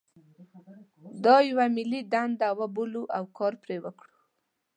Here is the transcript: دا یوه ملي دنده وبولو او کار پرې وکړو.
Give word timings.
دا 1.23 1.35
یوه 1.49 1.65
ملي 1.75 2.01
دنده 2.13 2.49
وبولو 2.59 3.03
او 3.17 3.23
کار 3.37 3.53
پرې 3.63 3.77
وکړو. 3.83 4.15